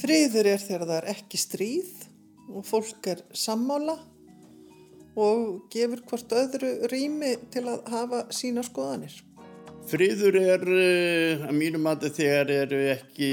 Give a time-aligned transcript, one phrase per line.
[0.00, 1.90] Friður er þegar það er ekki stríð
[2.50, 3.98] og fólk er sammála
[5.20, 9.12] og gefur hvort öðru rými til að hafa sína skoðanir.
[9.90, 13.30] Friður er uh, að mínum að þegar eru ekki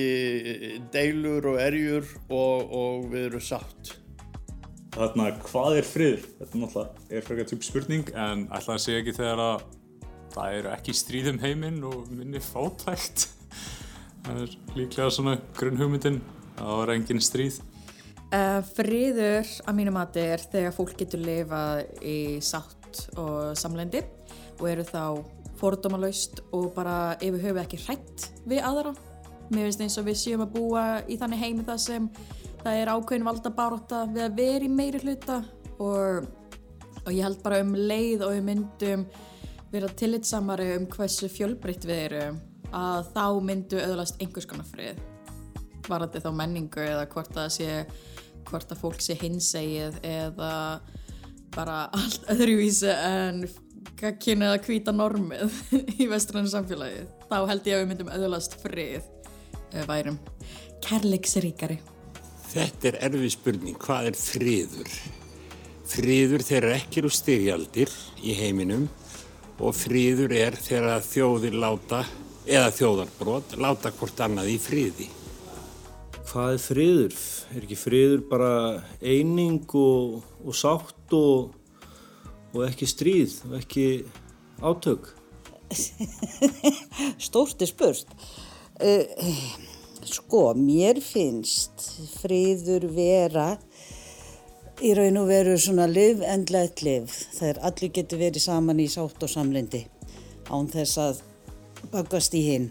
[0.92, 3.94] deilur og erjur og, og við erum sátt.
[4.98, 6.30] Þarna, hvað er friður?
[6.40, 9.68] Þetta er náttúrulega er frekar tjúb spurning en ætla að segja ekki þegar að
[10.34, 13.30] það eru ekki stríðum heiminn og minni fátækt.
[14.28, 17.60] Það er líklega svona grunnhugmyndin að það er engin stríð.
[18.28, 24.02] Uh, friður að mínu mati er þegar fólk getur lifað í sátt og samlendi
[24.58, 25.04] og eru þá
[25.58, 28.92] fordómalaust og bara yfir höfu ekki hrætt við aðra.
[29.48, 32.10] Mér finnst eins og við séum að búa í þannig heimi það sem
[32.66, 35.40] það er ákveðin valda baróta við að vera í meiri hluta
[35.80, 36.28] og,
[37.06, 39.06] og ég held bara um leið og við myndum
[39.72, 42.42] vera tillitsamari um hversu fjölbreytt við erum
[42.76, 45.00] að þá myndu öðlast einhvers konar frið
[45.90, 47.72] varandi þá menningu eða hvort það sé
[48.48, 50.54] hvort að fólk sé hinsegið eða
[51.56, 53.44] bara allt öðruvísi en
[53.98, 55.60] kynna eða hvita normið
[56.04, 59.06] í vestrannu samfélagi þá held ég að við myndum öðlast frið
[59.74, 60.20] við værum
[60.86, 61.80] kærleiksríkari
[62.48, 64.92] Þetta er erfið spurning, hvað er friður?
[65.88, 67.92] Friður þegar ekki eru styrjaldir
[68.24, 68.86] í heiminum
[69.60, 72.02] og friður er þegar þjóðir láta,
[72.48, 75.10] eða þjóðarbrot, láta hvort annað í friði.
[76.28, 77.14] Hvað er friður?
[77.56, 78.52] Er ekki friður bara
[79.00, 81.54] eining og, og sátt og,
[82.52, 83.86] og ekki stríð og ekki
[84.60, 85.08] átök?
[87.28, 88.12] Stórt er spurt.
[88.84, 89.08] Uh,
[90.04, 91.88] sko, mér finnst
[92.20, 93.54] friður vera
[94.84, 97.08] í raun og veru svona liv endlegt liv.
[97.38, 99.86] Það er allir getur verið saman í sátt og samlendi
[100.52, 101.24] án þess að
[101.96, 102.70] bakast í hinn.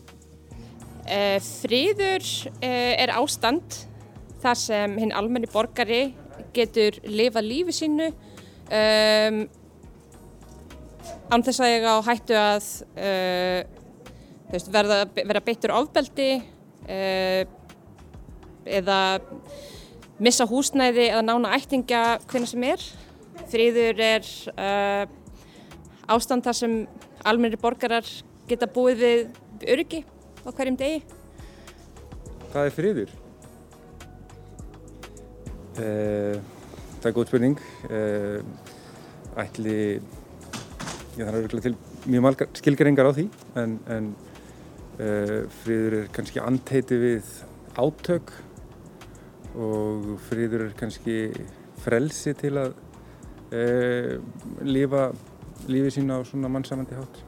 [1.06, 2.24] Uh, friður
[2.64, 3.76] uh, er ástand
[4.42, 6.08] þar sem hinn almenni borgari
[6.56, 9.36] getur lifað lífi sínu um,
[11.30, 12.66] án þess að ég á hættu að
[12.98, 13.60] uh,
[14.50, 16.30] veist, verða, verða beittur ofbeldi
[18.66, 18.98] eða
[20.22, 22.82] missa húsnæði eða nána ættinga hvernig sem er.
[23.50, 24.28] Friður er
[26.06, 26.76] ástand þar sem
[27.26, 28.06] almenni borgarar
[28.46, 30.04] geta búið við öryggi
[30.46, 31.00] á hverjum degi.
[32.52, 33.14] Hvað er friður?
[35.76, 36.38] Uh,
[37.02, 37.58] það er góð spurning.
[37.90, 38.38] Uh,
[39.42, 39.76] ætli,
[41.18, 41.74] ég þarf að til
[42.06, 43.26] mjög margar skilgeringar á því,
[43.60, 44.08] en, en
[45.02, 47.36] uh, friður er kannski anteiti við
[47.76, 48.32] átök
[49.56, 51.20] og friður er kannski
[51.82, 52.82] frelsi til að
[54.66, 55.06] lifa
[55.70, 57.25] lífið sína á svona mannsamandi hátt.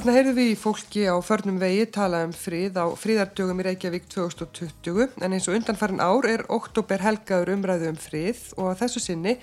[0.00, 4.06] Þarna heyrðum við í fólki á förnum vegi tala um frið á fríðardögum í Reykjavík
[4.08, 9.02] 2020 en eins og undanfærin ár er oktober helgaður umræðu um frið og að þessu
[9.04, 9.34] sinni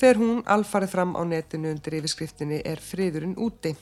[0.00, 3.74] fer hún alfarið fram á netinu undir yfirskriftinni Er friðurinn úti?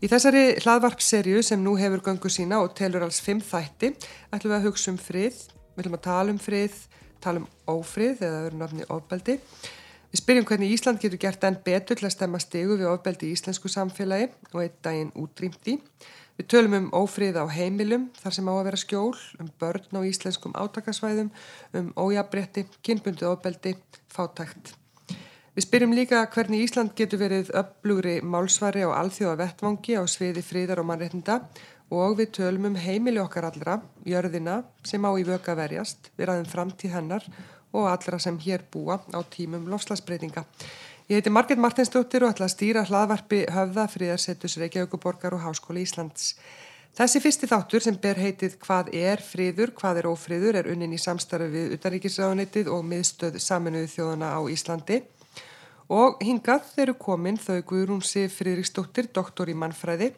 [0.00, 3.92] Í þessari hlaðvarpserju sem nú hefur gangu sína og telur alls fimm þætti
[4.32, 5.42] ætlum við að hugsa um frið,
[5.76, 6.80] við ætlum að tala um frið,
[7.20, 9.36] tala um ófrið eða öðru nafni ofbeldi
[10.08, 13.34] Við spyrjum hvernig Ísland getur gert enn betur til að stemma stegu við ofbeldi í
[13.36, 15.74] íslensku samfélagi og einn daginn útrýmti.
[16.38, 20.00] Við tölum um ófrið á heimilum þar sem á að vera skjól, um börn á
[20.08, 21.28] íslenskum átakasvæðum,
[21.76, 23.74] um ójabrétti, kynbundið ofbeldi,
[24.08, 24.72] fátækt.
[25.58, 30.80] Við spyrjum líka hvernig Ísland getur verið upplugri málsvari á alþjóða vettvangi á sviði fríðar
[30.80, 31.42] og mannreitnda
[31.90, 36.50] og við tölum um heimili okkar allra, jörðina, sem á í vöka verjast, við ræðum
[36.52, 40.44] framtíð hennar og allra sem hér búa á tímum lofslagsbreytinga.
[41.08, 46.34] Ég heiti Marget Martinsdóttir og ætla að stýra hlaðvarpi höfða fríðarsettus Reykjavíkuborgar og Háskóli Íslands.
[46.98, 50.98] Þessi fyrsti þáttur sem ber heitið Hvað er friður, hvað er ófriður er unnin í
[50.98, 54.98] samstarfi við Utaríkisraðunitið og miðstöð saminuðu þjóðana á Íslandi.
[55.88, 60.10] Og hingað þeirru komin þau Guðrún Sif Fríðriksdóttir, doktor í mannfræði,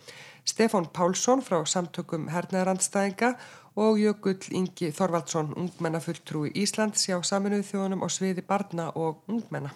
[0.43, 3.36] Stefán Pálsson frá samtökum hernaðarandstæðinga og
[3.77, 9.71] Jökull Ingi Þorvaldsson, ungmennafulltrúi Íslands hjá saminuðu þjóðunum og sviði barna og ungmenna.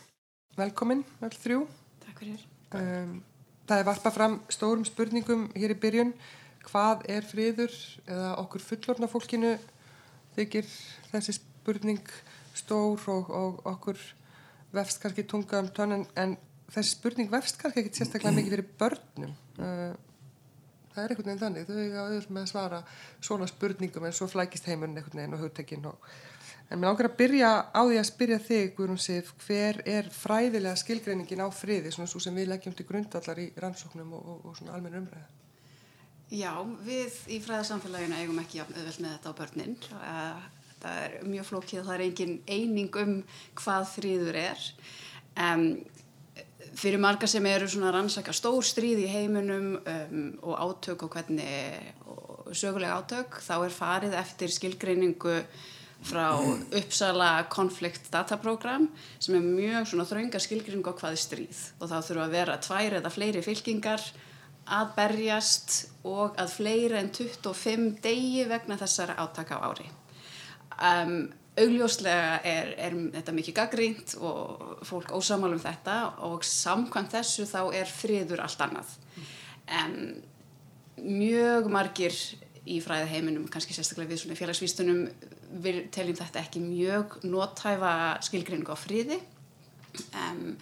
[0.59, 1.61] Velkomin, vel þrjú.
[2.03, 2.43] Takk fyrir.
[2.75, 3.21] Um,
[3.69, 6.13] það er varpað fram stórum spurningum hér í byrjun.
[6.65, 7.75] Hvað er friður
[8.07, 9.55] eða okkur fullorna fólkinu
[10.35, 10.69] þykir
[11.13, 12.15] þessi spurning
[12.57, 14.01] stór og, og okkur
[14.75, 16.37] vefst kannski tunga um tönn en, en
[16.73, 19.37] þessi spurning vefst kannski ekki sérstaklega mikið fyrir börnum.
[19.59, 19.95] Uh,
[20.95, 22.81] það er einhvern veginn þannig, þau hefur auðvitað með að svara
[23.21, 26.09] svona spurningum en svo flækist heimurinn einhvern veginn og hugtekinn og
[26.71, 31.45] en mér ákveður að byrja á því að spyrja þig Sif, hver er fræðilega skilgreiningin
[31.45, 34.77] á friði, svona svo sem við leggjum til grundallar í rannsóknum og, og, og svona
[34.79, 35.31] almenna umræða
[36.35, 39.75] Já, við í fræðarsamfélaginu eigum ekki auðvelt með þetta á börnin.
[40.01, 40.47] Eh,
[40.85, 43.13] Þetta er mjög flókið, það er engin eining um
[43.57, 44.65] hvað fríður er.
[45.41, 45.63] Um,
[46.79, 51.95] fyrir marga sem eru svona rannsaka stór stríð í heiminum um, og átök og hvernig,
[52.07, 55.39] og sögulega átök, þá er farið eftir skilgreiningu
[56.05, 56.27] frá
[56.77, 58.89] Uppsala Conflict Data Program
[59.19, 62.59] sem er mjög svona þraunga skilgreiningu á hvað er stríð og þá þurfa að vera
[62.67, 64.05] tvær eða fleiri fylkingar
[64.65, 65.79] að berjast
[66.09, 69.89] og að fleiri en 25 degi vegna þessara átaka á ári.
[70.75, 71.17] Um,
[71.61, 75.97] augljóslega er, er þetta mikið gaggrínt og fólk ósamal um þetta
[76.27, 78.95] og samkvæmt þessu þá er friður allt annað.
[79.65, 79.99] Um,
[80.99, 82.17] mjög margir
[82.65, 85.05] í fræða heiminum, kannski sérstaklega við svona félagsvístunum,
[85.63, 87.93] við teljum þetta ekki mjög nótæfa
[88.25, 89.21] skilgreiningu á friði.
[90.17, 90.57] Um,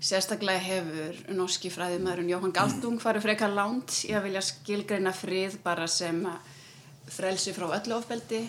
[0.00, 5.84] sérstaklega hefur norski fræðimæðurinn Jóhann Galtung farið frekar lánt í að vilja skilgreina frið bara
[5.90, 6.22] sem
[7.10, 8.46] frelsi frá öllu ofbeldi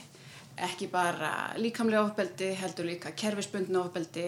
[0.62, 4.28] ekki bara líkamlega ofbeldi, heldur líka kerfisbundin ofbeldi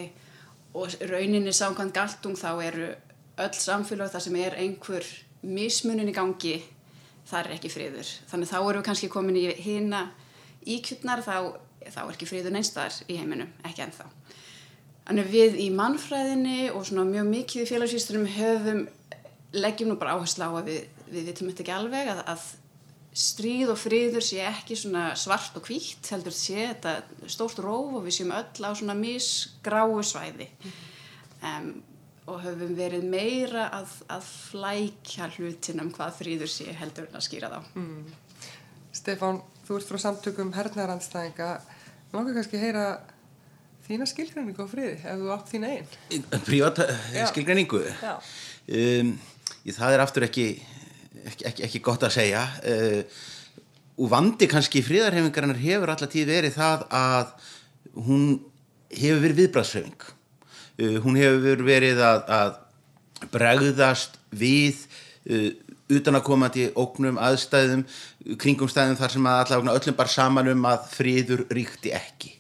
[0.74, 2.88] og rauninni samkvæmt galtung þá eru
[3.44, 5.06] öll samfélag þar sem er einhver
[5.44, 6.56] mismunin í gangi,
[7.30, 8.10] það er ekki friður.
[8.32, 10.08] Þannig þá erum við kannski komin í hýna
[10.70, 11.60] íkjutnar, þá,
[11.90, 14.10] þá er ekki friður neinstæðar í heiminum, ekki ennþá.
[15.04, 18.84] Þannig við í mannfræðinni og svona mjög mikið í félagsýstunum höfum,
[19.54, 22.46] leggjum nú bara áherslu á að við, við vitum þetta ekki alveg, að, að
[23.14, 28.06] stríð og friður sé ekki svona svart og hvítt heldur sé þetta stórt róf og
[28.08, 30.50] við séum öll á svona misgráu svæði.
[31.44, 31.74] Um,
[32.24, 37.26] og höfum verið meira að, að flækja hlutin um hvað friður sé heldur en að
[37.26, 37.72] skýra þá.
[37.76, 38.14] Mm.
[38.94, 41.50] Stefán, þú ert frá samtökum hernaðarandstæðinga.
[42.14, 42.86] Langar kannski að heyra
[43.88, 46.80] þína skilgræningu á friði ef þú átt þína einn Prívat
[47.34, 49.10] skilgræningu um,
[49.68, 50.48] það er aftur ekki
[51.22, 52.44] ekki, ekki, ekki gott að segja.
[52.66, 53.04] Uh,
[54.02, 57.34] og vandi kannski fríðarhefingarinnar hefur alltaf tíð verið það að
[58.08, 58.28] hún
[58.94, 64.86] hefur verið viðbræðsrefing uh, hún hefur verið að, að bregðast við
[65.30, 65.50] uh,
[65.94, 67.84] utanakomandi ógnum aðstæðum
[68.42, 72.32] kringum stæðum þar sem að allavega öllum bara saman um að fríður ríkti ekki.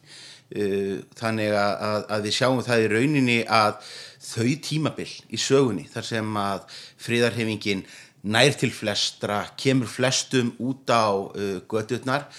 [1.18, 3.80] Þannig að, að við sjáum það í rauninni að
[4.24, 7.84] þau tímabill í sögunni þar sem að fríðarhefingin
[8.24, 12.30] nær til flestra, kemur flestum út á uh, gödurnar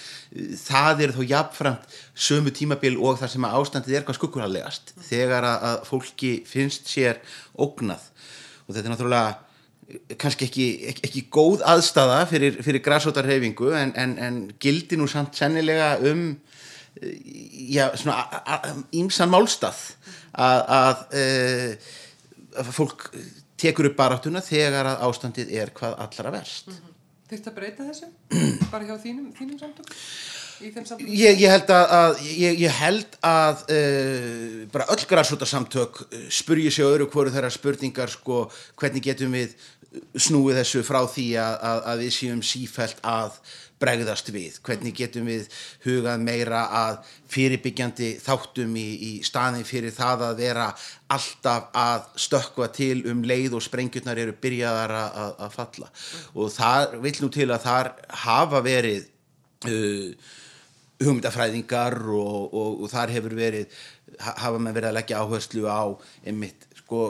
[0.59, 1.97] það er þó jafnframt
[2.27, 6.89] sömu tímabil og það sem að ástandið er hvað skukkurhallegast þegar að, að fólki finnst
[6.91, 7.21] sér
[7.53, 8.03] ógnað.
[8.65, 14.17] Og þetta er náttúrulega kannski ekki, ekki, ekki góð aðstafa fyrir, fyrir græsótarhefingu en, en,
[14.17, 16.27] en gildi nú samt sennilega um
[17.01, 17.13] eh,
[17.75, 18.25] já, svona
[18.97, 19.77] ímsan málstað.
[20.35, 21.91] Að, að, eh,
[22.59, 23.09] að fólk
[23.59, 26.71] tekur upp baráttuna þegar að ástandið er hvað allra verst.
[26.71, 26.91] Mm -hmm.
[27.35, 28.07] Að breyta þessu?
[28.71, 29.93] Bara hjá þínum, þínum samtök?
[30.61, 36.71] Ég, ég held að, að, ég, ég held að uh, bara öll græsótarsamtök uh, spurji
[36.71, 38.45] sig öðru hverju þeirra spurningar sko
[38.79, 39.57] hvernig getum við
[40.15, 43.35] snúið þessu frá því að, að við séum sífælt að
[43.81, 45.49] bregðast við, hvernig getum við
[45.83, 46.99] hugað meira að
[47.31, 50.69] fyrirbyggjandi þáttum í, í staðin fyrir það að vera
[51.11, 55.91] alltaf að stökka til um leið og sprengjurnar eru byrjaðar að, að falla?
[56.33, 57.91] Og það vil nú til að þar
[58.23, 59.05] hafa verið
[59.67, 60.33] uh,
[61.03, 63.79] hugmyndafræðingar og, og, og þar hefur verið
[64.19, 65.83] hafa með verið að leggja áherslu á
[66.25, 67.01] einmitt sko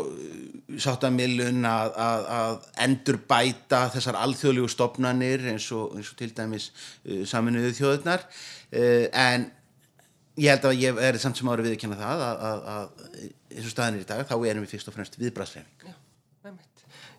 [0.79, 6.69] sáttamilun að, að, að endur bæta þessar alþjóðlegu stopnarnir eins og, eins og til dæmis
[6.71, 9.49] uh, saminuðu þjóðurnar uh, en
[10.39, 13.19] ég held að ég er samt sem árið viðkjanna það að, að
[13.51, 15.93] eins og staðinir í dag þá erum við fyrst og fremst viðbrastfæring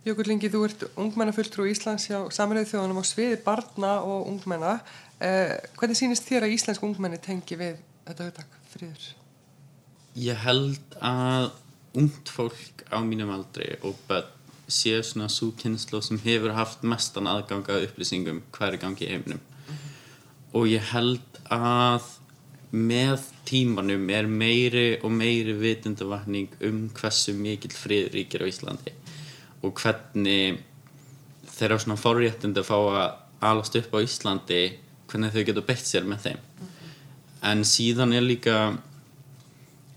[0.07, 4.77] Jökull Ingi, þú ert ungmennafulltrú í Íslands hjá saminuðu þjóðunum á sviði barna og ungmenna.
[5.19, 9.09] Uh, hvernig sínist þér að íslensk ungmenni tengi við þetta auðvitað friður?
[10.17, 11.51] Ég held að
[11.97, 14.33] ungt fólk á mínum aldri og börn
[14.67, 19.75] séu svona svo kynslu sem hefur haft mestan aðganga upplýsingum hverju gangi í heiminum mm
[19.75, 20.57] -hmm.
[20.59, 22.03] og ég held að
[22.73, 28.93] með tímanum er meiri og meiri vitundavakning um hversu mikill frið ríkir á Íslandi
[29.63, 30.59] og hvernig
[31.57, 34.63] þeirra svona forréttindi að fá að alast upp á Íslandi
[35.07, 37.51] hvernig þau getur beitt sér með þeim mm -hmm.
[37.51, 38.79] en síðan er líka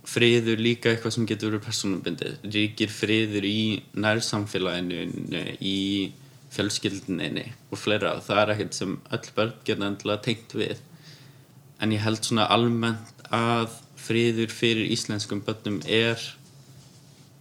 [0.10, 3.62] friður líka eitthvað sem getur verið personabindið ríkir friður í
[3.94, 5.80] nærsamfélaginu í
[6.54, 8.16] fjölskyldinni og fleira.
[8.26, 10.82] Það er ekkert sem öll börn geta endilega tengt við.
[11.80, 16.20] En ég held svona almennt að friður fyrir íslenskum börnum er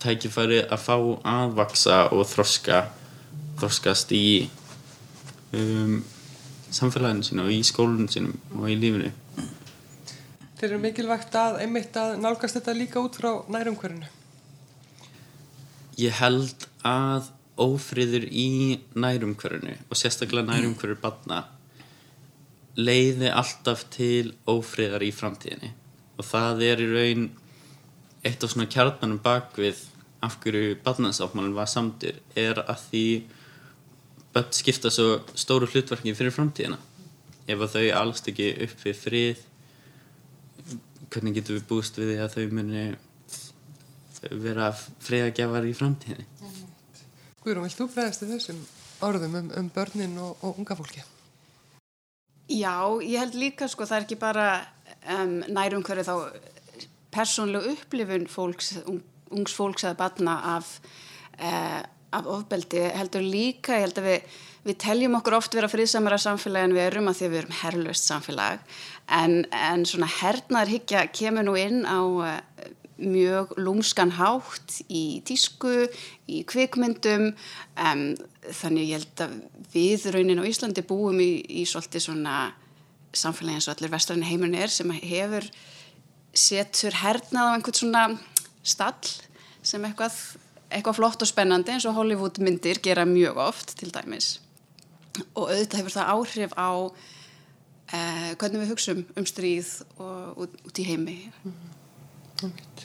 [0.03, 0.97] tækifæri að fá
[1.27, 2.85] aðvaksa og þroska
[3.59, 4.49] þroskast í
[5.57, 5.99] um,
[6.71, 9.11] samfélaginu sinu og í skólinu sinum og í lífinu.
[10.59, 14.09] Þeir eru mikilvægt að einmitt að nálgast þetta líka út frá nærumhverfinu.
[15.99, 18.49] Ég held að ófriður í
[18.99, 21.45] nærumhverfinu og sérstaklega nærumhverfur barna
[22.79, 25.73] leiði alltaf til ófriðar í framtíðinni
[26.19, 27.25] og það er í raun
[28.27, 29.81] eitt af svona kjarnanum bakvið
[30.27, 33.05] af hverju barnasáttmálinn var samtir er að því
[34.35, 36.79] börn skipta svo stóru hlutverki fyrir framtíðina
[37.49, 39.45] ef að þau alst ekki upp við frið
[41.13, 42.87] hvernig getum við búist við því að þau muni
[44.43, 46.27] vera friðagjafar í framtíðinni
[47.45, 48.65] Guðrún, vilt þú bregðast í þessum
[49.07, 51.05] orðum um, um börnin og, og unga fólki?
[52.49, 52.75] Já,
[53.05, 54.47] ég held líka sko, það er ekki bara
[55.15, 56.15] um, nærum hverju þá
[57.15, 59.03] persónlegu upplifun fólks, un,
[59.35, 60.73] ungs fólks eða batna af,
[61.39, 61.83] uh,
[62.17, 64.37] af ofbeldi heldur líka, ég held að við,
[64.69, 67.57] við teljum okkur oft vera friðsamara samfélagi en við erum að því að við erum
[67.61, 68.65] herrlöst samfélag.
[69.19, 72.37] En, en svona hernaðarhyggja kemur nú inn á uh,
[72.99, 75.87] mjög lúmskan hátt í tísku,
[76.27, 77.31] í kvikmyndum.
[77.79, 78.07] Um,
[78.49, 79.37] þannig ég held að
[79.75, 82.39] við raunin á Íslandi búum í, í svolítið svona
[83.17, 85.47] samfélagi eins og allir vestræðin heimurinn er sem hefur
[86.37, 88.03] setur hernað á einhvern svona
[88.67, 89.15] stall
[89.65, 90.17] sem eitthvað,
[90.69, 94.39] eitthvað flott og spennandi eins og Hollywood myndir gera mjög oft til dæmis
[95.35, 96.71] og auðvitað hefur það áhrif á
[97.97, 101.75] eh, hvernig við hugsum um stríð og út, út í heimi mm -hmm.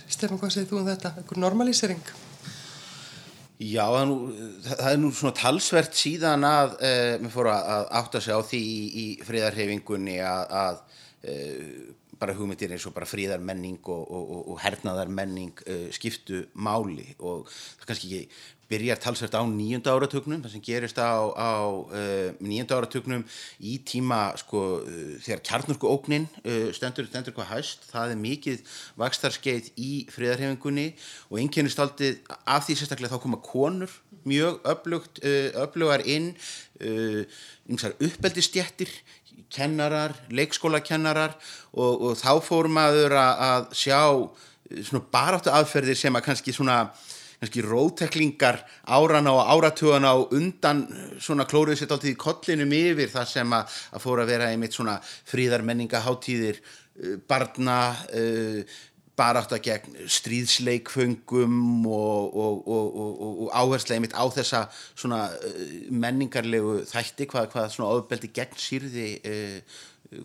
[0.09, 1.13] Stefán, hvað segir þú um þetta?
[1.21, 2.01] Ekkur normalísering?
[3.61, 4.15] Já, það er nú,
[4.65, 8.57] það er nú svona talsvert síðan að eh, mér fór að átta sig á því
[8.57, 10.79] í, í fríðarhefingunni að, að
[11.21, 17.11] eh, bara hugmyndir eins og bara fríðarmenning og, og, og, og hernaðarmenning eh, skiptu máli.
[17.19, 22.29] Og það kannski ekki byrjar talsvert á nýjunda áratögnum, það sem gerist á, á uh,
[22.41, 23.25] nýjunda áratögnum
[23.59, 28.63] í tíma sko uh, þegar kjarnurku ógnin uh, stendur, stendur hvað hæst, það er mikið
[29.03, 30.87] vakstarskeið í friðarhefingunni
[31.29, 32.15] og einkennist aldrei
[32.47, 33.93] af því sérstaklega þá koma konur
[34.29, 36.33] mjög öflugt, öflugar inn
[36.83, 38.91] einsar uppeldistjættir
[39.53, 41.35] kennarar, leikskólakennarar
[41.73, 43.99] og, og þá fór maður að, að sjá
[44.87, 46.77] svona baráttu aðferðir sem að kannski svona
[47.43, 50.85] kannski róteklingar árana og áratugana og undan
[51.19, 54.77] svona klóruðu sér alltaf í kollinum yfir það sem að, að fóra að vera einmitt
[54.77, 56.61] svona fríðar menningaháttíðir
[57.27, 57.77] barna
[58.13, 58.61] uh,
[59.19, 66.79] barátt að gegn stríðsleikföngum og, og, og, og áherslega einmitt á þessa svona uh, menningarlegu
[66.89, 69.79] þætti hvað, hvað svona ofbeldi gegn sýrði uh,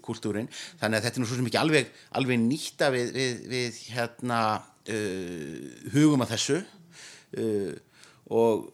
[0.05, 0.51] kultúrin.
[0.81, 4.41] Þannig að þetta er nú svo sem ekki alveg, alveg nýtta við, við, við hérna
[5.93, 6.63] hugum að þessu.
[7.37, 7.75] Uh,
[8.33, 8.69] og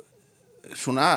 [0.78, 1.09] svona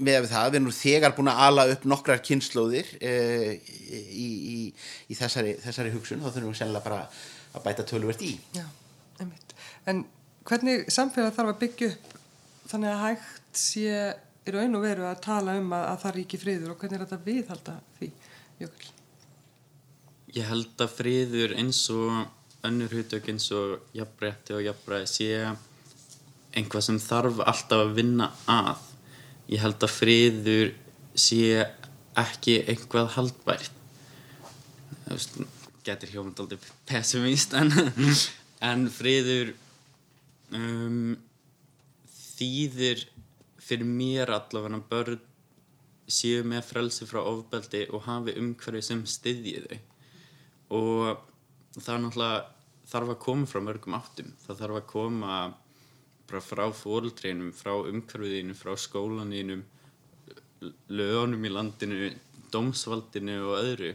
[0.00, 4.58] með það, við erum þegar búin að ala upp nokkrar kynnslóðir uh, í, í,
[5.10, 7.02] í þessari, þessari hugsun, þá þurfum við sennilega bara
[7.54, 8.64] að bæta töluvert í Já,
[9.18, 9.54] einmitt.
[9.90, 10.04] En
[10.48, 12.18] hvernig samfélag þarf að byggja upp
[12.70, 13.94] þannig að hægt sé
[14.46, 17.06] í raun og veru að tala um að, að það ríki friður og hvernig er
[17.06, 18.10] þetta viðhalda því,
[18.60, 18.92] Jökull?
[20.30, 25.30] Ég held að friður eins og önnur hutök eins og jafnbretti og jafnbretti sé
[26.56, 28.86] einhvað sem þarf alltaf að vinna að
[29.50, 30.72] ég held að friður
[31.18, 31.64] sé
[32.20, 33.76] ekki einhvað haldbært
[35.86, 37.72] getur hljómand aldrei pessimist en,
[38.70, 39.54] en friður
[40.56, 41.16] um,
[42.36, 43.06] þýðir
[43.60, 45.20] fyrir mér allavega börn
[46.10, 49.80] séu með frelsi frá ofbeldi og hafi umhverfi sem styðji þau
[50.80, 52.40] og það er náttúrulega
[52.90, 55.34] þarf að koma frá mörgum áttum það þarf að koma
[56.30, 59.64] bara frá fóruldreinum, frá umhverfiðinu, frá skólaninum,
[60.92, 62.10] lögunum í landinu,
[62.54, 63.94] dómsvaldinu og öðru.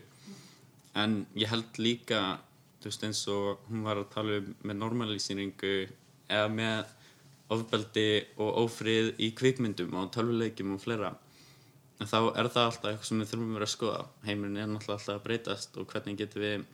[0.95, 2.21] En ég held líka,
[2.79, 5.73] þú veist eins og hún var að tala um með normalísýningu
[6.31, 6.93] eða með
[7.53, 8.07] ofbeldi
[8.41, 11.11] og ófrið í kvikmyndum og tölvuleikjum og fleira.
[12.01, 14.01] En þá er það alltaf eitthvað sem við þurfum að vera að skoða.
[14.25, 16.65] Heimurinn er náttúrulega alltaf að breytast og hvernig getum við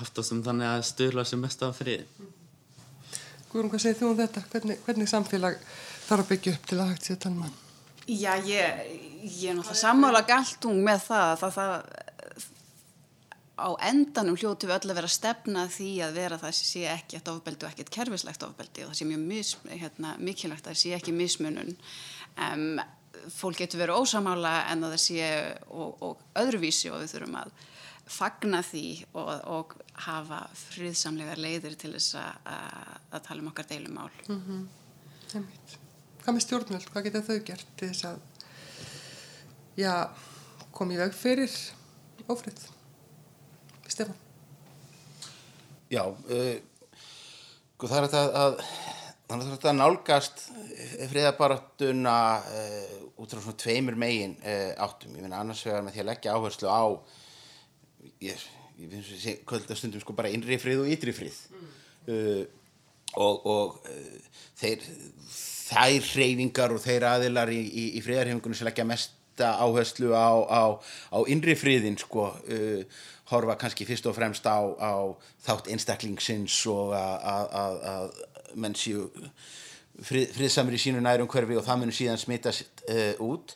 [0.00, 2.04] haft það sem þannig að stöðla sem mest af frið.
[3.50, 4.42] Guðrún, hvað segir þú um þetta?
[4.52, 5.64] Hvernig, hvernig samfélag
[6.06, 7.56] þarf að byggja upp til að hægt sér tann mann?
[8.10, 8.84] Já, ég,
[9.22, 11.99] ég er náttúrulega sammála galtung með það að það, það
[13.60, 17.28] á endanum hljótu við öll að vera stefna því að vera það sé ekki eitt
[17.32, 20.80] ofbeldi og ekki eitt kerfislegt ofbeldi og það sé mjög mis, hérna, mikilvægt að það
[20.82, 21.76] sé ekki mismunun.
[22.40, 22.80] Um,
[23.34, 25.28] fólk getur verið ósamála en að það sé
[25.68, 27.52] og, og öðruvísi og við þurfum að
[28.10, 29.76] fagna því og, og
[30.06, 32.56] hafa friðsamlegar leiðir til þess að,
[33.12, 34.10] að tala um okkar deilumál.
[34.26, 35.46] Mm -hmm.
[36.24, 36.90] Hvað með stjórnvöld?
[36.90, 38.18] Hvað geta þau gert til þess að
[39.78, 39.94] já,
[40.72, 41.54] kom í veg fyrir
[42.28, 42.79] ófrið.
[43.90, 44.18] Stefán?
[45.90, 46.52] Já, uh,
[47.82, 48.60] það er þetta að,
[49.34, 50.44] að, að nálgast
[51.10, 52.14] friðabaratuna
[52.46, 55.16] uh, út frá svona tveimur megin uh, áttum.
[55.18, 56.82] Ég finna annars vegar með því að leggja áherslu á,
[58.22, 58.46] ég,
[58.78, 61.42] ég finnst að segja kvöldastundum sko bara innri frið og ytri frið.
[61.50, 62.56] Mm.
[63.20, 63.74] og og
[64.58, 64.84] þeir,
[65.30, 68.86] þær hreyfingar og þeir aðilar í, í, í friðarhefingunum sem leggja
[69.40, 70.62] mesta áherslu á, á,
[71.12, 72.36] á innri friðin sko
[73.30, 78.12] horfa kannski fyrst og fremst á, á þátt einstaklingsins og að
[78.54, 79.08] menn séu
[80.02, 83.54] frið, friðsamir í sínu nærum hverfi og það munum síðan smittast uh, út.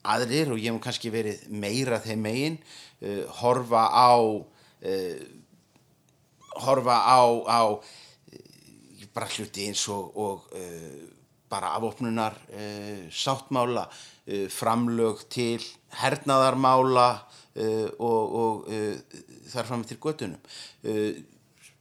[0.00, 2.58] Aðrir og ég mun kannski verið meira þeim megin
[3.02, 5.20] uh, horfa á uh,
[6.64, 7.60] horfa á, á
[9.10, 10.46] bara hluti eins og, og
[11.50, 12.36] bara afopnunar
[13.10, 13.88] sáttmála
[14.54, 15.58] framlög til
[15.98, 17.08] hernaðarmála
[17.58, 20.38] uh, og, og uh, þar fram til göttunum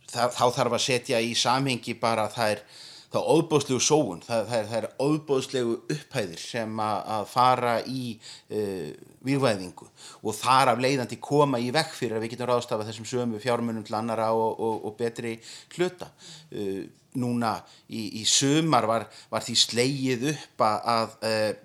[0.10, 2.64] þá þarf að setja í samhengi bara þær
[3.10, 8.92] þá óbóðslegu sóun, það, það, er, er óbóðslegu upphæðir sem a, að fara í uh,
[9.26, 9.88] vývæðingu
[10.22, 13.86] og þar af leiðandi koma í vekk fyrir að við getum ráðstafa þessum sömu fjármunum
[13.88, 15.38] til annara og, og, og betri
[15.76, 16.12] hluta.
[16.54, 16.86] Uh,
[17.18, 17.56] núna
[17.90, 21.56] í, í sömar var, var því sleigið upp að, að,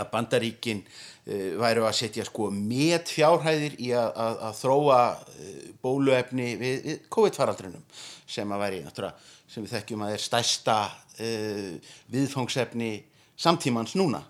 [0.00, 0.80] að bandaríkin
[1.60, 5.02] væru að setja sko met fjárhæðir í að, að, að þróa
[5.84, 7.84] bóluefni við, við COVID-faraldrinum
[8.24, 12.92] sem að væri náttúrulega sem við þekkjum að er stærsta uh, viðfangsefni
[13.40, 14.22] samtímans núna.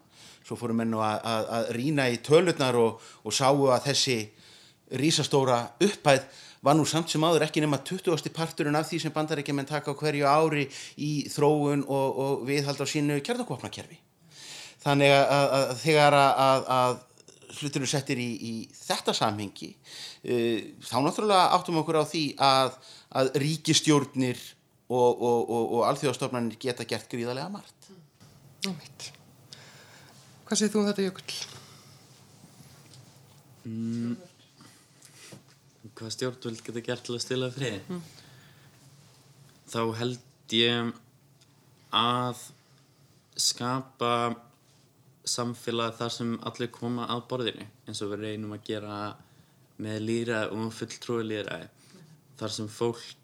[0.46, 4.20] Svo fórum við nú að, að rína í tölurnar og, og sáu að þessi
[4.98, 6.24] rísastóra upphæð
[6.60, 8.32] var nú samt sem áður ekki nema 20.
[8.36, 10.66] parturinn af því sem bandarækjumenn taka á hverju ári
[11.00, 14.00] í þróun og, og viðhald á sínu kjarnakvapnakerfi
[14.82, 16.98] þannig að, að, að þegar að, að
[17.70, 24.42] eru settir í, í þetta samhengi uh, þá náttúrulega áttum okkur á því að ríkistjórnir
[24.90, 27.90] og, og, og, og alþjóðastofnarnir geta gert gríðarlega margt
[28.66, 28.76] mm.
[30.50, 31.34] Hvað segir þú um þetta Jökull?
[33.70, 34.14] Mm,
[35.94, 37.76] hvað stjórnvöld geta gert til að stila frið?
[37.86, 38.00] Mm.
[39.70, 40.90] Þá held ég
[41.94, 42.42] að
[43.38, 44.12] skapa
[45.28, 48.96] samfélag þar sem allir koma að borðinu eins og við reynum að gera
[49.80, 51.60] með líra og fulltrúi líra
[52.40, 53.19] þar sem fólk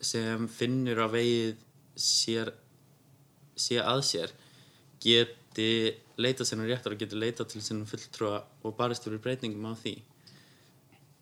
[0.00, 1.64] sem finnur að vegið
[2.00, 2.52] sér,
[3.56, 4.32] sé að sér
[5.00, 5.68] geti
[6.20, 9.94] leita sérnum réttar og geti leita til sérnum fulltrúa og barist fyrir breytingum á því.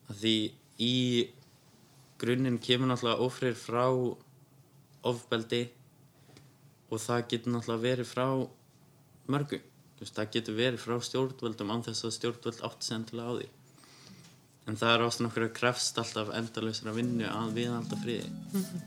[0.09, 0.37] Að því
[0.83, 0.97] í
[2.19, 3.85] grunninn kemur náttúrulega ofrið frá
[5.09, 5.65] ofbeldi
[6.89, 8.27] og það getur náttúrulega verið frá
[9.29, 9.61] mörgu.
[9.99, 13.49] Það getur verið frá stjórnvöldum án þess að stjórnvöld átt sendilega á því
[14.69, 18.83] en það er ástun okkur að krefst alltaf endalösra vinnu að viðhalda friði mm -hmm.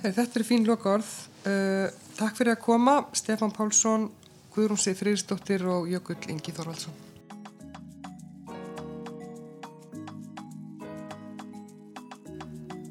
[0.00, 1.10] Hei, Þetta er fín loka orð
[1.44, 4.10] uh, Takk fyrir að koma Stefan Pálsson,
[4.54, 7.10] Guðrún Sið Frýrsdóttir og Jökull Ingi Þorvaldsson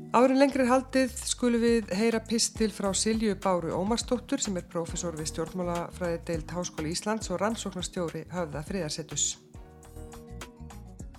[0.09, 5.29] Árin lengri haldið skulum við heyra pistil frá Silju Báru Ómarsdóttur sem er profesor við
[5.29, 9.48] stjórnmálafræði deilt Háskóli Íslands og rannsóknarstjóri höfða friðarsettus.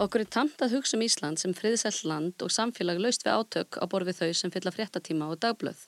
[0.01, 3.77] Okkur er tamt að hugsa um Ísland sem friðsælt land og samfélag laust við átök
[3.77, 5.83] á borfið þau sem fylla fréttatíma og dagblöð.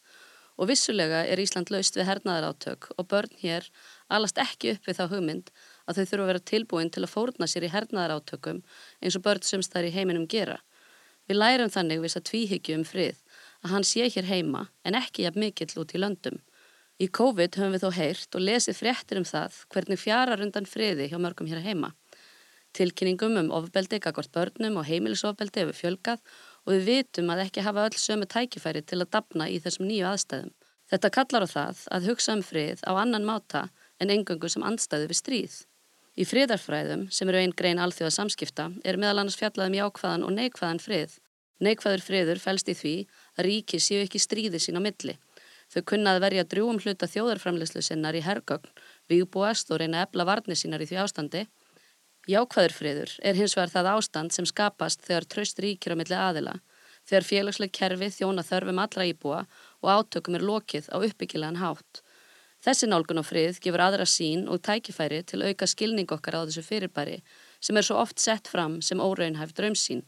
[0.60, 3.70] Og vissulega er Ísland laust við hernaðar átök og börn hér
[4.12, 5.48] alast ekki upp við þá hugmynd
[5.88, 8.60] að þau þurfa að vera tilbúin til að fórna sér í hernaðar átökum
[9.00, 10.58] eins og börn sem stær í heiminum gera.
[11.24, 13.24] Við lærum þannig viss að tvíhyggju um frið
[13.64, 16.36] að hann sé hér heima en ekki jafn mikill út í löndum.
[17.00, 21.08] Í COVID höfum við þó heyrt og lesið fréttir um það hvernig fjarar undan friði
[21.08, 21.94] hjá mörgum hér heima.
[22.72, 26.22] Tilkynningum um ofbeldi, gagvart börnum og heimilisofbeldi hefur fjölgað
[26.64, 30.06] og við vitum að ekki hafa öll sömu tækifæri til að dapna í þessum nýju
[30.08, 30.54] aðstæðum.
[30.92, 33.66] Þetta kallar á það að hugsa um frið á annan máta
[34.00, 35.58] en engöngu sem andstæðu við stríð.
[36.12, 40.82] Í friðarfræðum, sem eru einn grein alþjóða samskipta, er meðal annars fjallaðum jákvæðan og neikvæðan
[40.84, 41.14] frið.
[41.64, 42.94] Neikvæður friður fælst í því
[43.38, 45.16] að ríki séu ekki stríði sín á milli.
[45.72, 48.68] Þau kunna að verja drjúum hluta þjóðarframleyslu sinnar í hergögn,
[49.08, 51.46] viðbúast og reyna ebla varni sínar í því ástandi.
[52.30, 56.54] Jákvæður friður er hins vegar það ástand sem skapast þegar tröst ríkir á milli aðila,
[57.02, 59.40] þegar félagsleg kerfi þjóna þörfum allra íbúa
[59.82, 62.02] og átökum er lokið á uppbyggilegan hátt.
[62.62, 66.62] Þessi nálgun á frið gefur aðra sín og tækifæri til auka skilning okkar á þessu
[66.62, 67.18] fyrirbæri
[67.58, 70.04] sem er svo oft sett fram sem óraunhæft draumsín.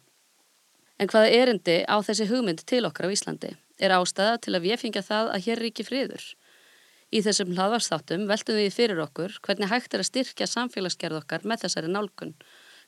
[1.03, 4.85] En hvaða erindi á þessi hugmynd til okkar á Íslandi er ástæða til að við
[4.85, 6.23] fengja það að hér ríki friður.
[7.15, 11.61] Í þessum hlaðvarstáttum veltum við fyrir okkur hvernig hægt er að styrkja samfélagsgerð okkar með
[11.63, 12.33] þessari nálgun.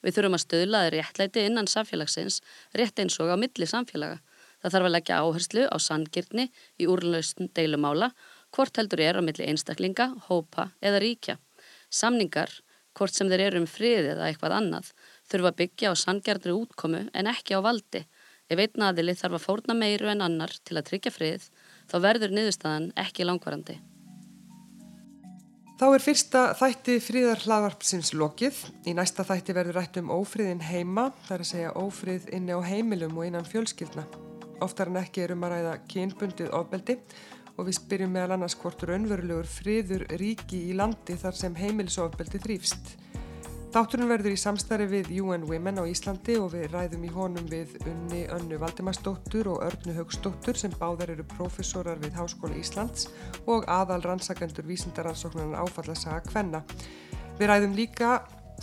[0.03, 2.41] Við þurfum að stöðlaði réttlæti innan samfélagsins,
[2.75, 4.19] rétt eins og á milli samfélaga.
[4.59, 6.49] Það þarf að leggja áherslu á sangirni
[6.83, 8.11] í úrlausn deilumála,
[8.51, 11.39] hvort heldur er á milli einstaklinga, hópa eða ríkja.
[11.87, 12.51] Samningar,
[12.99, 14.93] hvort sem þeir eru um frið eða eitthvað annað,
[15.31, 18.09] þurfa að byggja á sangjarnri útkomu en ekki á valdi.
[18.51, 21.53] Ef einn aðili þarf að fórna meiru en annar til að tryggja frið,
[21.87, 23.79] þá verður niðurstaðan ekki langvarandi.
[25.77, 28.63] Þá er fyrsta þætti fríðar hlaðvarpsins lokið.
[28.89, 33.19] Í næsta þætti verður rætt um ófriðin heima, þar að segja ófrið inni á heimilum
[33.21, 34.07] og innan fjölskyldna.
[34.65, 36.97] Oftar en ekki erum að ræða kynbundið ofbeldi
[37.59, 42.97] og við spyrjum meðal annars hvort raunverulegur friður ríki í landi þar sem heimilisofbeldi þrýfst.
[43.77, 47.75] Þátturinn verður í samstarfi við UN Women á Íslandi og við ræðum í honum við
[47.85, 53.11] Unni Önnu Valdimarsdóttur og Örnu Haugsdóttur sem báðar eru profesorar við Háskóla Íslands
[53.45, 56.63] og aðal rannsakendur vísindaransóknarnar áfallasaga Kvenna.
[57.37, 58.15] Við ræðum líka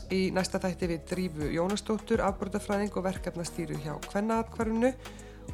[0.10, 4.96] í næsta þætti við Drífu Jónasdóttur, afbúrðafræðing og verkefnastýru hjá Kvennaatkvarunu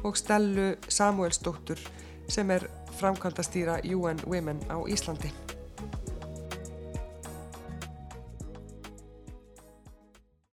[0.08, 1.84] og Stellu Samuelsdóttur
[2.32, 2.64] sem er
[2.96, 5.49] framkvæmdastýra UN Women á Íslandi.